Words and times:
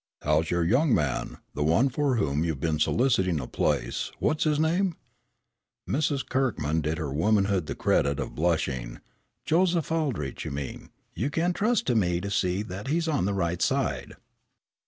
"How's 0.23 0.49
your 0.49 0.63
young 0.63 0.95
man, 0.95 1.37
the 1.53 1.61
one 1.63 1.87
for 1.89 2.15
whom 2.15 2.43
you've 2.43 2.59
been 2.59 2.79
soliciting 2.79 3.39
a 3.39 3.45
place 3.45 4.11
what's 4.17 4.45
his 4.45 4.59
name?" 4.59 4.97
Miss 5.85 6.23
Kirkman 6.23 6.81
did 6.81 6.97
her 6.97 7.13
womanhood 7.13 7.67
the 7.67 7.75
credit 7.75 8.19
of 8.19 8.33
blushing, 8.33 8.99
"Joseph 9.45 9.91
Aldrich, 9.91 10.43
you 10.43 10.49
mean. 10.49 10.89
You 11.13 11.29
can 11.29 11.53
trust 11.53 11.85
to 11.85 11.93
me 11.93 12.19
to 12.19 12.31
see 12.31 12.63
that 12.63 12.87
he's 12.87 13.07
on 13.07 13.25
the 13.25 13.35
right 13.35 13.61
side." 13.61 14.15